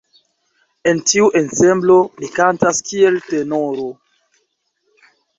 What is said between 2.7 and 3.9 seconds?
kiel tenoro.